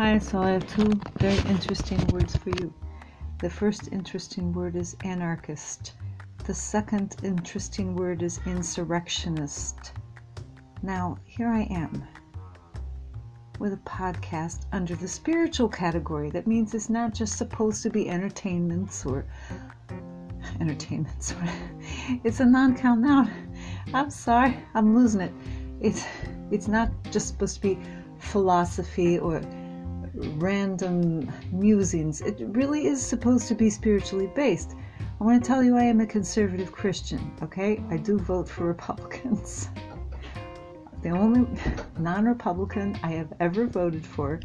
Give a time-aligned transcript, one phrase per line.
[0.00, 2.72] Hi, so I have two very interesting words for you.
[3.40, 5.94] The first interesting word is anarchist.
[6.44, 9.94] The second interesting word is insurrectionist.
[10.84, 12.06] Now, here I am
[13.58, 16.30] with a podcast under the spiritual category.
[16.30, 19.26] That means it's not just supposed to be entertainments or
[20.60, 21.34] entertainments.
[22.22, 23.32] it's a non-count noun.
[23.92, 25.32] I'm sorry, I'm losing it.
[25.80, 26.04] It's
[26.52, 27.78] it's not just supposed to be
[28.20, 29.42] philosophy or
[30.36, 32.20] random musings.
[32.20, 34.74] It really is supposed to be spiritually based.
[35.20, 37.82] I want to tell you I am a conservative Christian, okay?
[37.90, 39.68] I do vote for Republicans.
[41.02, 41.46] The only
[41.98, 44.40] non Republican I have ever voted for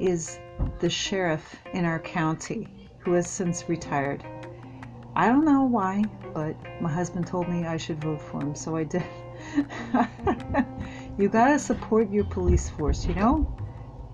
[0.00, 0.38] is
[0.80, 2.68] the sheriff in our county
[2.98, 4.24] who has since retired.
[5.14, 8.76] I don't know why, but my husband told me I should vote for him, so
[8.76, 9.04] I did.
[11.18, 13.54] you gotta support your police force, you know?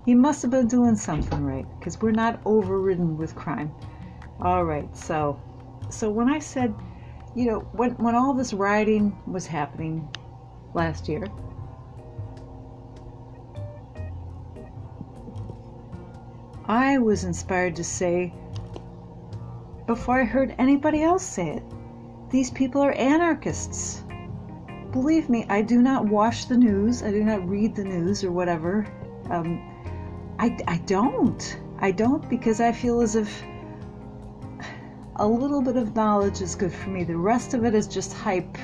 [0.09, 3.71] He must have been doing something right because we're not overridden with crime.
[4.41, 5.39] All right, so
[5.91, 6.73] so when I said,
[7.35, 10.09] you know, when when all this rioting was happening
[10.73, 11.29] last year,
[16.65, 18.33] I was inspired to say
[19.85, 21.63] before I heard anybody else say it,
[22.31, 24.01] these people are anarchists.
[24.91, 27.03] Believe me, I do not watch the news.
[27.03, 28.87] I do not read the news or whatever.
[29.29, 29.61] Um,
[30.39, 31.59] I, I don't.
[31.79, 33.43] I don't because I feel as if
[35.17, 37.03] a little bit of knowledge is good for me.
[37.03, 38.57] The rest of it is just hype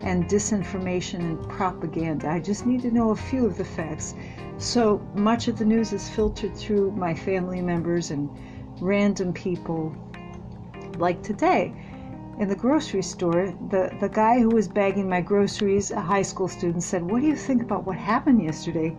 [0.00, 2.28] and disinformation and propaganda.
[2.28, 4.14] I just need to know a few of the facts.
[4.58, 8.30] So much of the news is filtered through my family members and
[8.80, 9.92] random people.
[10.98, 11.74] Like today,
[12.38, 16.46] in the grocery store, the, the guy who was bagging my groceries, a high school
[16.46, 18.96] student, said, What do you think about what happened yesterday?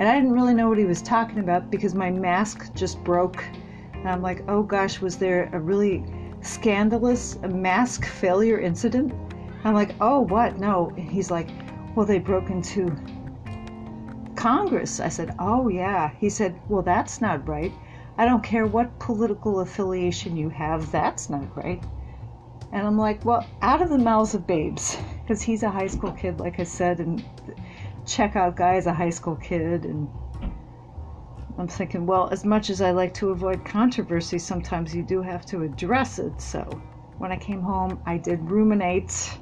[0.00, 3.44] And I didn't really know what he was talking about because my mask just broke.
[3.92, 6.02] And I'm like, oh gosh, was there a really
[6.40, 9.12] scandalous mask failure incident?
[9.62, 10.58] I'm like, oh, what?
[10.58, 10.90] No.
[10.96, 11.50] And he's like,
[11.94, 12.96] well, they broke into
[14.36, 15.00] Congress.
[15.00, 16.12] I said, oh, yeah.
[16.18, 17.72] He said, well, that's not right.
[18.16, 21.84] I don't care what political affiliation you have, that's not right.
[22.72, 26.12] And I'm like, well, out of the mouths of babes, because he's a high school
[26.12, 27.22] kid, like I said, and
[28.04, 30.08] checkout guy as a high school kid and
[31.58, 35.44] I'm thinking, well, as much as I like to avoid controversy, sometimes you do have
[35.46, 36.40] to address it.
[36.40, 36.62] So
[37.18, 39.36] when I came home, I did ruminate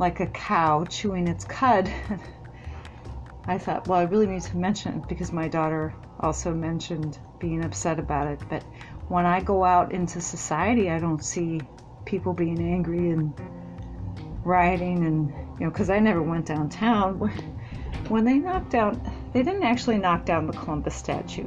[0.00, 1.88] like a cow chewing its cud.
[3.46, 7.64] I thought, well, I really need to mention it because my daughter also mentioned being
[7.64, 8.40] upset about it.
[8.48, 8.64] But
[9.06, 11.60] when I go out into society, I don't see
[12.04, 13.32] people being angry and
[14.42, 17.18] rioting and you know because i never went downtown.
[18.08, 19.00] When they knocked down
[19.32, 21.46] they didn't actually knock down the columbus statue.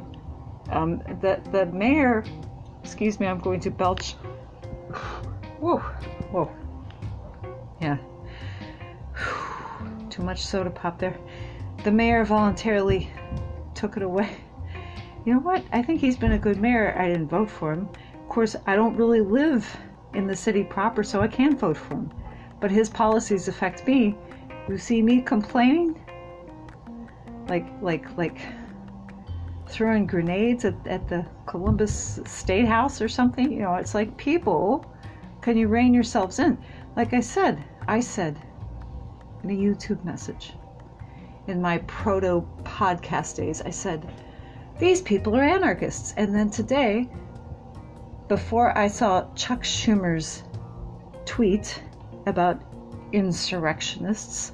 [0.70, 2.24] Um, the, the mayor
[2.82, 4.12] excuse me i'm going to belch.
[5.60, 5.78] Whoa
[6.30, 6.50] whoa.
[7.80, 7.98] Yeah.
[10.10, 11.16] Too much soda pop there.
[11.84, 13.10] The mayor voluntarily
[13.74, 14.36] took it away.
[15.24, 15.64] You know what?
[15.72, 16.94] I think he's been a good mayor.
[16.98, 17.88] I didn't vote for him.
[18.14, 19.76] Of course i don't really live
[20.14, 22.12] in the city proper so i can't vote for him
[22.62, 24.16] but his policies affect me.
[24.68, 26.00] You see me complaining?
[27.48, 28.38] Like, like, like
[29.66, 33.50] throwing grenades at, at the Columbus State House or something?
[33.52, 34.86] You know, it's like, people,
[35.40, 36.56] can you rein yourselves in?
[36.94, 38.40] Like I said, I said
[39.42, 40.52] in a YouTube message,
[41.48, 44.08] in my proto podcast days, I said,
[44.78, 46.14] these people are anarchists.
[46.16, 47.08] And then today,
[48.28, 50.44] before I saw Chuck Schumer's
[51.24, 51.82] tweet
[52.26, 52.62] about
[53.12, 54.52] insurrectionists.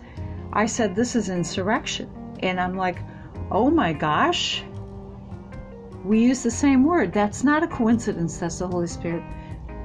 [0.53, 2.11] I said, This is insurrection.
[2.41, 2.99] And I'm like,
[3.51, 4.63] Oh my gosh.
[6.05, 7.13] We use the same word.
[7.13, 8.39] That's not a coincidence.
[8.39, 9.23] That's the Holy Spirit.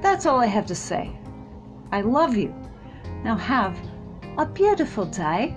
[0.00, 1.16] That's all I have to say.
[1.92, 2.54] I love you.
[3.22, 3.78] Now have
[4.38, 5.54] a beautiful day.